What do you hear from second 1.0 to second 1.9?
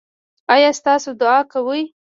دعا کوئ؟